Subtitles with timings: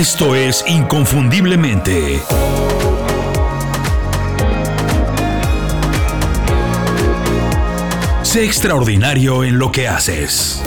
[0.00, 2.22] Esto es Inconfundiblemente.
[8.22, 10.62] Sé extraordinario en lo que haces.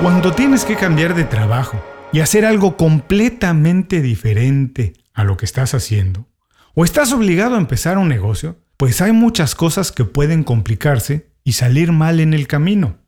[0.00, 1.84] Cuando tienes que cambiar de trabajo
[2.14, 6.26] y hacer algo completamente diferente a lo que estás haciendo,
[6.74, 11.52] o estás obligado a empezar un negocio, pues hay muchas cosas que pueden complicarse y
[11.52, 13.00] salir mal en el camino.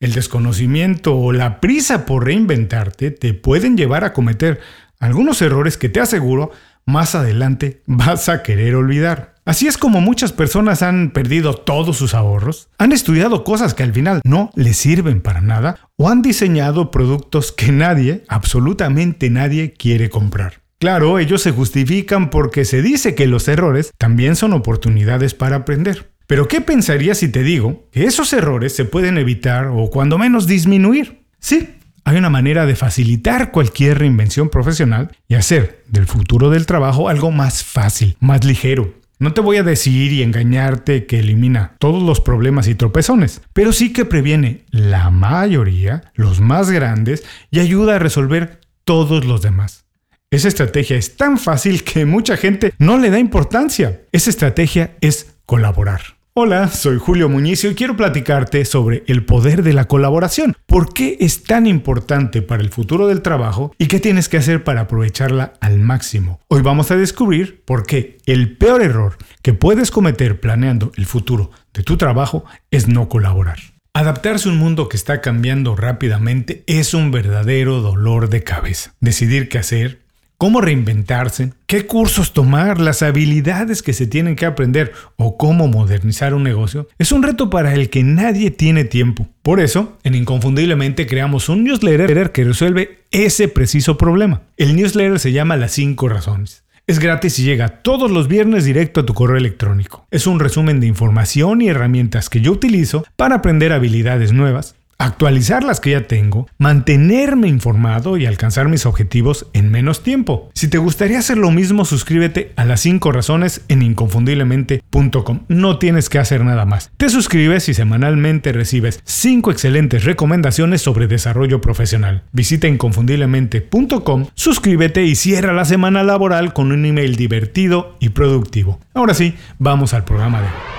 [0.00, 4.60] El desconocimiento o la prisa por reinventarte te pueden llevar a cometer
[5.00, 6.52] algunos errores que te aseguro
[6.86, 9.34] más adelante vas a querer olvidar.
[9.44, 13.94] Así es como muchas personas han perdido todos sus ahorros, han estudiado cosas que al
[13.94, 20.10] final no les sirven para nada o han diseñado productos que nadie, absolutamente nadie, quiere
[20.10, 20.60] comprar.
[20.78, 26.10] Claro, ellos se justifican porque se dice que los errores también son oportunidades para aprender.
[26.28, 30.46] Pero ¿qué pensarías si te digo que esos errores se pueden evitar o cuando menos
[30.46, 31.22] disminuir?
[31.40, 31.70] Sí,
[32.04, 37.30] hay una manera de facilitar cualquier reinvención profesional y hacer del futuro del trabajo algo
[37.30, 38.92] más fácil, más ligero.
[39.18, 43.72] No te voy a decir y engañarte que elimina todos los problemas y tropezones, pero
[43.72, 49.86] sí que previene la mayoría, los más grandes, y ayuda a resolver todos los demás.
[50.30, 54.02] Esa estrategia es tan fácil que mucha gente no le da importancia.
[54.12, 56.17] Esa estrategia es colaborar.
[56.40, 60.56] Hola, soy Julio Muñiz y quiero platicarte sobre el poder de la colaboración.
[60.66, 64.62] ¿Por qué es tan importante para el futuro del trabajo y qué tienes que hacer
[64.62, 66.38] para aprovecharla al máximo?
[66.46, 71.50] Hoy vamos a descubrir por qué el peor error que puedes cometer planeando el futuro
[71.74, 73.58] de tu trabajo es no colaborar.
[73.92, 78.94] Adaptarse a un mundo que está cambiando rápidamente es un verdadero dolor de cabeza.
[79.00, 80.02] Decidir qué hacer,
[80.38, 86.32] cómo reinventarse, qué cursos tomar, las habilidades que se tienen que aprender o cómo modernizar
[86.32, 89.28] un negocio, es un reto para el que nadie tiene tiempo.
[89.42, 94.42] Por eso, en Inconfundiblemente creamos un newsletter que resuelve ese preciso problema.
[94.56, 96.62] El newsletter se llama Las 5 Razones.
[96.86, 100.06] Es gratis y llega todos los viernes directo a tu correo electrónico.
[100.10, 105.64] Es un resumen de información y herramientas que yo utilizo para aprender habilidades nuevas actualizar
[105.64, 110.50] las que ya tengo, mantenerme informado y alcanzar mis objetivos en menos tiempo.
[110.54, 115.40] Si te gustaría hacer lo mismo, suscríbete a las 5 razones en inconfundiblemente.com.
[115.48, 116.90] No tienes que hacer nada más.
[116.96, 122.24] Te suscribes y semanalmente recibes 5 excelentes recomendaciones sobre desarrollo profesional.
[122.32, 128.80] Visita inconfundiblemente.com, suscríbete y cierra la semana laboral con un email divertido y productivo.
[128.94, 130.77] Ahora sí, vamos al programa de hoy.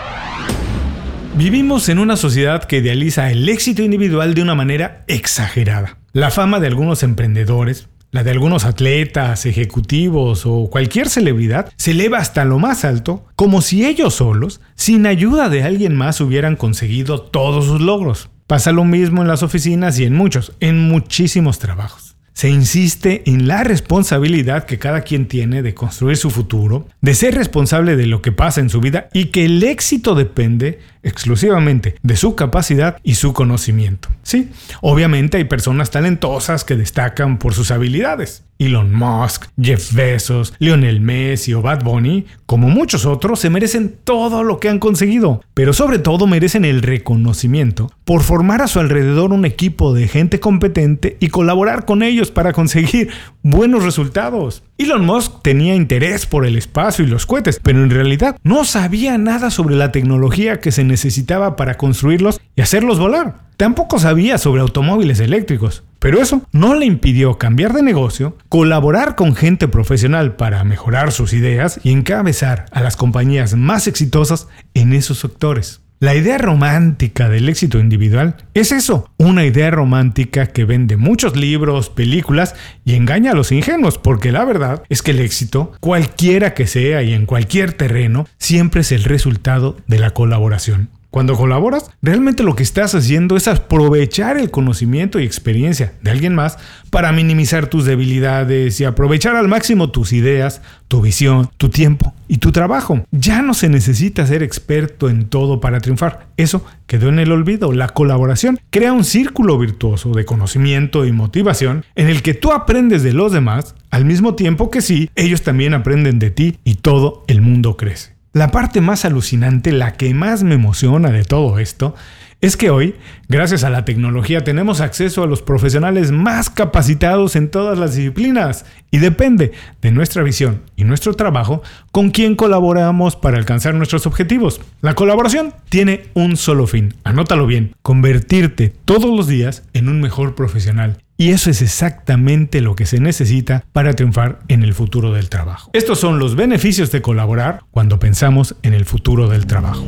[1.39, 5.97] Vivimos en una sociedad que idealiza el éxito individual de una manera exagerada.
[6.11, 12.17] La fama de algunos emprendedores, la de algunos atletas, ejecutivos o cualquier celebridad se eleva
[12.17, 17.21] hasta lo más alto, como si ellos solos, sin ayuda de alguien más, hubieran conseguido
[17.21, 18.29] todos sus logros.
[18.45, 23.49] Pasa lo mismo en las oficinas y en muchos, en muchísimos trabajos se insiste en
[23.49, 28.21] la responsabilidad que cada quien tiene de construir su futuro, de ser responsable de lo
[28.21, 33.15] que pasa en su vida y que el éxito depende exclusivamente de su capacidad y
[33.15, 34.09] su conocimiento.
[34.23, 34.49] Sí,
[34.81, 41.53] obviamente hay personas talentosas que destacan por sus habilidades, Elon Musk, Jeff Bezos, Lionel Messi
[41.53, 45.97] o Bad Bunny, como muchos otros, se merecen todo lo que han conseguido, pero sobre
[45.97, 51.29] todo merecen el reconocimiento por formar a su alrededor un equipo de gente competente y
[51.29, 53.09] colaborar con ellos para conseguir
[53.43, 54.63] buenos resultados.
[54.77, 59.17] Elon Musk tenía interés por el espacio y los cohetes, pero en realidad no sabía
[59.17, 63.47] nada sobre la tecnología que se necesitaba para construirlos y hacerlos volar.
[63.55, 65.83] Tampoco sabía sobre automóviles eléctricos.
[65.99, 71.33] Pero eso no le impidió cambiar de negocio, colaborar con gente profesional para mejorar sus
[71.33, 75.81] ideas y encabezar a las compañías más exitosas en esos sectores.
[76.01, 81.89] La idea romántica del éxito individual es eso, una idea romántica que vende muchos libros,
[81.89, 82.55] películas
[82.85, 87.03] y engaña a los ingenuos, porque la verdad es que el éxito, cualquiera que sea
[87.03, 90.87] y en cualquier terreno, siempre es el resultado de la colaboración.
[91.11, 96.35] Cuando colaboras, realmente lo que estás haciendo es aprovechar el conocimiento y experiencia de alguien
[96.35, 96.59] más
[96.91, 102.37] para minimizar tus debilidades y aprovechar al máximo tus ideas, tu visión, tu tiempo y
[102.37, 103.03] tu trabajo.
[103.09, 106.27] Ya no se necesita ser experto en todo para triunfar.
[106.37, 107.71] Eso quedó en el olvido.
[107.71, 113.01] La colaboración crea un círculo virtuoso de conocimiento y motivación en el que tú aprendes
[113.01, 117.23] de los demás al mismo tiempo que sí, ellos también aprenden de ti y todo
[117.27, 118.18] el mundo crece.
[118.31, 121.95] La parte más alucinante, la que más me emociona de todo esto,
[122.41, 122.95] es que hoy,
[123.27, 128.65] gracias a la tecnología, tenemos acceso a los profesionales más capacitados en todas las disciplinas
[128.91, 134.61] y depende de nuestra visión y nuestro trabajo con quién colaboramos para alcanzar nuestros objetivos.
[134.81, 140.35] La colaboración tiene un solo fin, anótalo bien, convertirte todos los días en un mejor
[140.35, 145.27] profesional y eso es exactamente lo que se necesita para triunfar en el futuro del
[145.27, 145.69] trabajo.
[145.73, 149.85] Estos son los beneficios de colaborar cuando pensamos en el futuro del trabajo.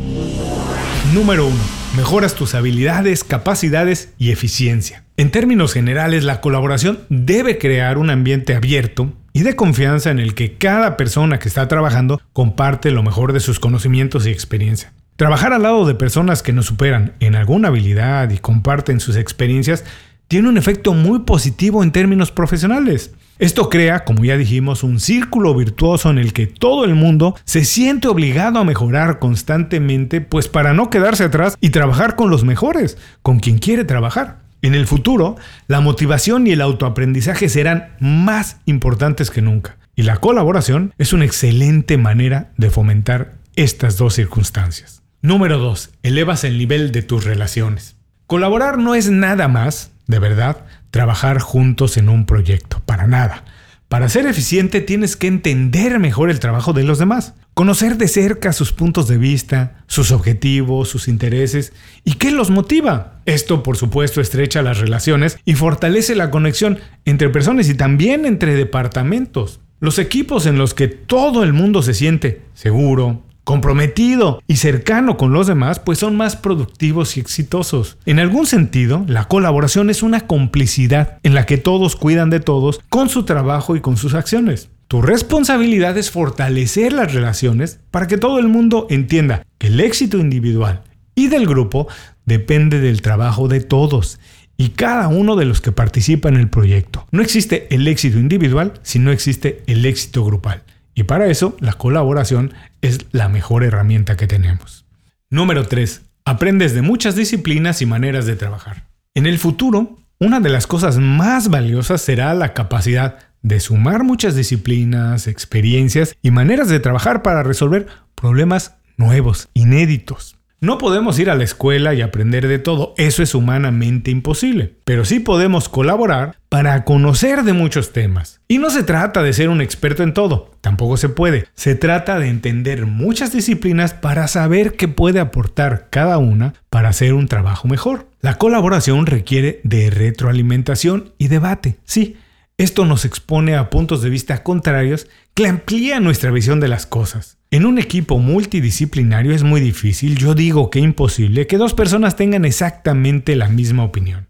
[1.14, 1.56] Número 1.
[1.96, 5.06] Mejoras tus habilidades, capacidades y eficiencia.
[5.16, 10.36] En términos generales, la colaboración debe crear un ambiente abierto y de confianza en el
[10.36, 14.92] que cada persona que está trabajando comparte lo mejor de sus conocimientos y experiencia.
[15.16, 19.86] Trabajar al lado de personas que nos superan en alguna habilidad y comparten sus experiencias
[20.32, 23.12] tiene un efecto muy positivo en términos profesionales.
[23.38, 27.66] Esto crea, como ya dijimos, un círculo virtuoso en el que todo el mundo se
[27.66, 32.98] siente obligado a mejorar constantemente, pues para no quedarse atrás y trabajar con los mejores,
[33.22, 34.38] con quien quiere trabajar.
[34.62, 35.36] En el futuro,
[35.68, 41.26] la motivación y el autoaprendizaje serán más importantes que nunca, y la colaboración es una
[41.26, 45.04] excelente manera de fomentar estas dos circunstancias.
[45.22, 45.90] Número 2.
[46.04, 47.98] Elevas el nivel de tus relaciones.
[48.28, 53.46] Colaborar no es nada más, de verdad, trabajar juntos en un proyecto, para nada.
[53.88, 58.54] Para ser eficiente tienes que entender mejor el trabajo de los demás, conocer de cerca
[58.54, 61.74] sus puntos de vista, sus objetivos, sus intereses
[62.06, 63.20] y qué los motiva.
[63.26, 68.56] Esto, por supuesto, estrecha las relaciones y fortalece la conexión entre personas y también entre
[68.56, 69.60] departamentos.
[69.82, 75.34] Los equipos en los que todo el mundo se siente seguro, comprometido y cercano con
[75.34, 77.98] los demás, pues son más productivos y exitosos.
[78.06, 82.80] En algún sentido, la colaboración es una complicidad en la que todos cuidan de todos
[82.90, 84.70] con su trabajo y con sus acciones.
[84.88, 90.18] Tu responsabilidad es fortalecer las relaciones para que todo el mundo entienda que el éxito
[90.18, 90.82] individual
[91.16, 91.88] y del grupo
[92.26, 94.20] depende del trabajo de todos
[94.58, 97.08] y cada uno de los que participa en el proyecto.
[97.12, 100.64] No existe el éxito individual si no existe el éxito grupal.
[100.94, 104.86] Y para eso la colaboración es la mejor herramienta que tenemos.
[105.30, 106.02] Número 3.
[106.26, 108.88] Aprendes de muchas disciplinas y maneras de trabajar.
[109.14, 114.36] En el futuro, una de las cosas más valiosas será la capacidad de sumar muchas
[114.36, 120.38] disciplinas, experiencias y maneras de trabajar para resolver problemas nuevos, inéditos.
[120.60, 125.06] No podemos ir a la escuela y aprender de todo, eso es humanamente imposible, pero
[125.06, 128.42] sí podemos colaborar para conocer de muchos temas.
[128.50, 131.46] Y no se trata de ser un experto en todo, tampoco se puede.
[131.54, 137.14] Se trata de entender muchas disciplinas para saber qué puede aportar cada una para hacer
[137.14, 138.10] un trabajo mejor.
[138.20, 142.18] La colaboración requiere de retroalimentación y debate, sí.
[142.58, 147.38] Esto nos expone a puntos de vista contrarios que amplían nuestra visión de las cosas.
[147.50, 152.44] En un equipo multidisciplinario es muy difícil, yo digo que imposible, que dos personas tengan
[152.44, 154.28] exactamente la misma opinión.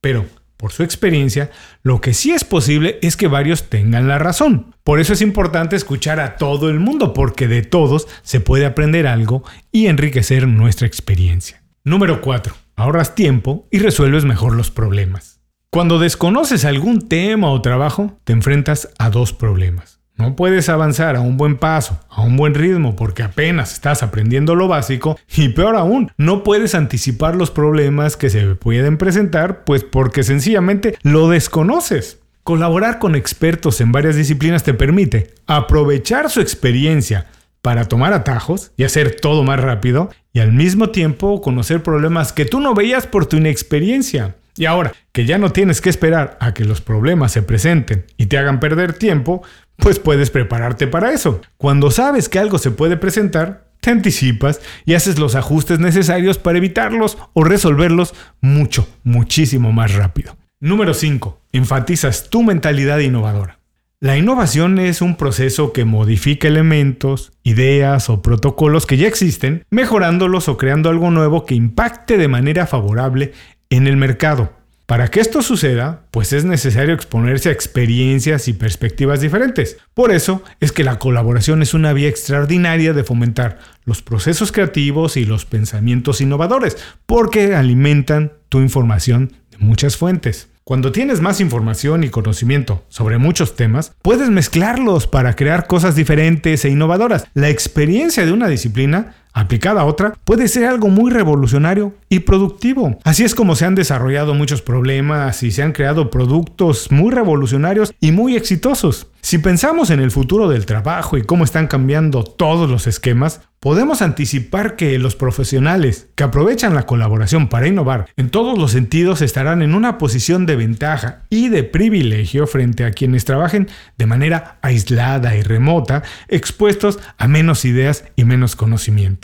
[0.00, 0.26] Pero,
[0.60, 1.50] por su experiencia,
[1.82, 4.74] lo que sí es posible es que varios tengan la razón.
[4.84, 9.06] Por eso es importante escuchar a todo el mundo, porque de todos se puede aprender
[9.06, 9.42] algo
[9.72, 11.62] y enriquecer nuestra experiencia.
[11.82, 12.54] Número 4.
[12.76, 15.40] Ahorras tiempo y resuelves mejor los problemas.
[15.70, 19.99] Cuando desconoces algún tema o trabajo, te enfrentas a dos problemas.
[20.20, 24.54] No puedes avanzar a un buen paso, a un buen ritmo, porque apenas estás aprendiendo
[24.54, 29.82] lo básico y peor aún, no puedes anticipar los problemas que se pueden presentar, pues
[29.82, 32.18] porque sencillamente lo desconoces.
[32.42, 37.26] Colaborar con expertos en varias disciplinas te permite aprovechar su experiencia
[37.62, 42.44] para tomar atajos y hacer todo más rápido y al mismo tiempo conocer problemas que
[42.44, 44.36] tú no veías por tu inexperiencia.
[44.56, 48.26] Y ahora que ya no tienes que esperar a que los problemas se presenten y
[48.26, 49.42] te hagan perder tiempo,
[49.76, 51.40] pues puedes prepararte para eso.
[51.56, 56.58] Cuando sabes que algo se puede presentar, te anticipas y haces los ajustes necesarios para
[56.58, 60.36] evitarlos o resolverlos mucho, muchísimo más rápido.
[60.60, 61.40] Número 5.
[61.52, 63.60] Enfatizas tu mentalidad innovadora.
[64.02, 70.48] La innovación es un proceso que modifica elementos, ideas o protocolos que ya existen, mejorándolos
[70.48, 73.32] o creando algo nuevo que impacte de manera favorable
[73.70, 74.52] en el mercado.
[74.86, 79.78] Para que esto suceda, pues es necesario exponerse a experiencias y perspectivas diferentes.
[79.94, 85.16] Por eso es que la colaboración es una vía extraordinaria de fomentar los procesos creativos
[85.16, 90.48] y los pensamientos innovadores, porque alimentan tu información de muchas fuentes.
[90.64, 96.64] Cuando tienes más información y conocimiento sobre muchos temas, puedes mezclarlos para crear cosas diferentes
[96.64, 97.26] e innovadoras.
[97.34, 102.98] La experiencia de una disciplina aplicada a otra, puede ser algo muy revolucionario y productivo.
[103.04, 107.94] Así es como se han desarrollado muchos problemas y se han creado productos muy revolucionarios
[108.00, 109.08] y muy exitosos.
[109.22, 114.00] Si pensamos en el futuro del trabajo y cómo están cambiando todos los esquemas, podemos
[114.00, 119.60] anticipar que los profesionales que aprovechan la colaboración para innovar en todos los sentidos estarán
[119.60, 123.68] en una posición de ventaja y de privilegio frente a quienes trabajen
[123.98, 129.19] de manera aislada y remota, expuestos a menos ideas y menos conocimiento.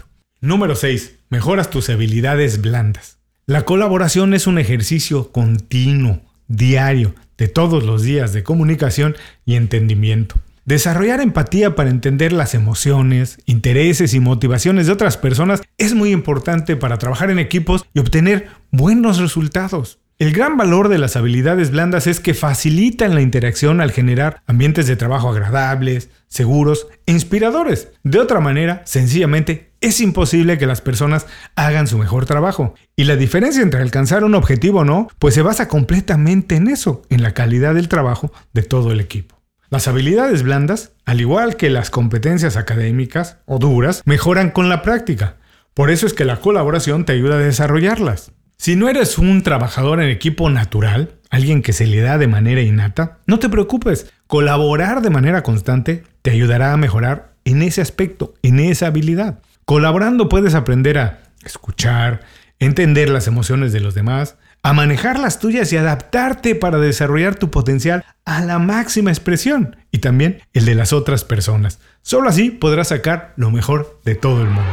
[0.47, 1.19] Número 6.
[1.29, 3.19] Mejoras tus habilidades blandas.
[3.47, 10.37] La colaboración es un ejercicio continuo diario de todos los días de comunicación y entendimiento.
[10.65, 16.77] Desarrollar empatía para entender las emociones, intereses y motivaciones de otras personas es muy importante
[16.77, 19.99] para trabajar en equipos y obtener buenos resultados.
[20.19, 24.87] El gran valor de las habilidades blandas es que facilitan la interacción al generar ambientes
[24.87, 27.91] de trabajo agradables, seguros e inspiradores.
[28.03, 32.73] De otra manera, sencillamente, es imposible que las personas hagan su mejor trabajo.
[32.97, 37.03] Y la diferencia entre alcanzar un objetivo o no, pues se basa completamente en eso,
[37.11, 39.43] en la calidad del trabajo de todo el equipo.
[39.69, 45.37] Las habilidades blandas, al igual que las competencias académicas o duras, mejoran con la práctica.
[45.75, 48.33] Por eso es que la colaboración te ayuda a desarrollarlas.
[48.59, 52.63] Si no eres un trabajador en equipo natural, alguien que se le da de manera
[52.63, 54.13] innata, no te preocupes.
[54.27, 59.41] Colaborar de manera constante te ayudará a mejorar en ese aspecto, en esa habilidad.
[59.67, 62.23] Colaborando puedes aprender a escuchar,
[62.59, 67.51] entender las emociones de los demás, a manejar las tuyas y adaptarte para desarrollar tu
[67.51, 71.79] potencial a la máxima expresión y también el de las otras personas.
[72.03, 74.73] Solo así podrás sacar lo mejor de todo el mundo.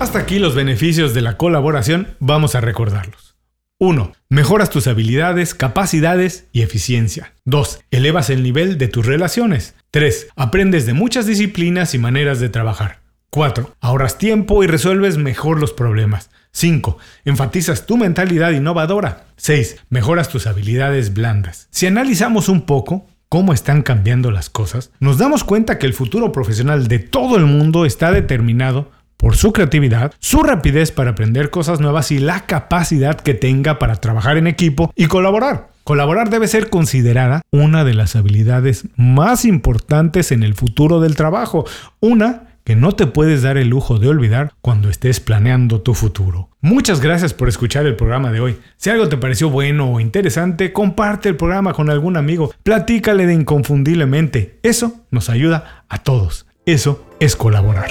[0.00, 3.36] Hasta aquí los beneficios de la colaboración, vamos a recordarlos.
[3.76, 4.12] 1.
[4.30, 7.34] Mejoras tus habilidades, capacidades y eficiencia.
[7.44, 7.80] 2.
[7.90, 9.74] Elevas el nivel de tus relaciones.
[9.90, 10.28] 3.
[10.36, 13.00] Aprendes de muchas disciplinas y maneras de trabajar.
[13.28, 13.76] 4.
[13.82, 16.30] Ahorras tiempo y resuelves mejor los problemas.
[16.52, 16.96] 5.
[17.26, 19.26] Enfatizas tu mentalidad innovadora.
[19.36, 19.82] 6.
[19.90, 21.68] Mejoras tus habilidades blandas.
[21.72, 26.32] Si analizamos un poco cómo están cambiando las cosas, nos damos cuenta que el futuro
[26.32, 28.90] profesional de todo el mundo está determinado
[29.20, 33.96] por su creatividad, su rapidez para aprender cosas nuevas y la capacidad que tenga para
[33.96, 35.68] trabajar en equipo y colaborar.
[35.84, 41.66] Colaborar debe ser considerada una de las habilidades más importantes en el futuro del trabajo,
[42.00, 46.48] una que no te puedes dar el lujo de olvidar cuando estés planeando tu futuro.
[46.62, 48.56] Muchas gracias por escuchar el programa de hoy.
[48.78, 53.34] Si algo te pareció bueno o interesante, comparte el programa con algún amigo, platícale de
[53.34, 54.58] inconfundiblemente.
[54.62, 56.46] Eso nos ayuda a todos.
[56.64, 57.90] Eso es colaborar.